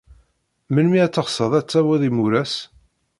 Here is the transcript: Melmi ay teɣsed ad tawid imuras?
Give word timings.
Melmi 0.73 0.97
ay 1.01 1.11
teɣsed 1.11 1.51
ad 1.59 1.65
tawid 1.69 2.01
imuras? 2.09 2.53